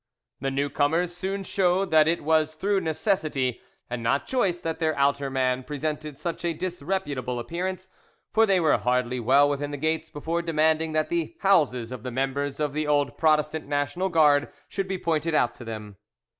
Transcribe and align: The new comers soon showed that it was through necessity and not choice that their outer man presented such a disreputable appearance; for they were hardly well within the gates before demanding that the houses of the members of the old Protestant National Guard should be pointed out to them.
The 0.39 0.49
new 0.49 0.67
comers 0.71 1.15
soon 1.15 1.43
showed 1.43 1.91
that 1.91 2.07
it 2.07 2.23
was 2.23 2.55
through 2.55 2.81
necessity 2.81 3.61
and 3.87 4.01
not 4.01 4.25
choice 4.25 4.57
that 4.59 4.79
their 4.79 4.97
outer 4.97 5.29
man 5.29 5.61
presented 5.63 6.17
such 6.17 6.43
a 6.43 6.53
disreputable 6.55 7.37
appearance; 7.37 7.87
for 8.31 8.47
they 8.47 8.59
were 8.59 8.79
hardly 8.79 9.19
well 9.19 9.47
within 9.47 9.69
the 9.69 9.77
gates 9.77 10.09
before 10.09 10.41
demanding 10.41 10.93
that 10.93 11.09
the 11.09 11.35
houses 11.41 11.91
of 11.91 12.01
the 12.01 12.09
members 12.09 12.59
of 12.59 12.73
the 12.73 12.87
old 12.87 13.15
Protestant 13.15 13.67
National 13.67 14.09
Guard 14.09 14.49
should 14.67 14.87
be 14.87 14.97
pointed 14.97 15.35
out 15.35 15.53
to 15.53 15.63
them. 15.63 15.97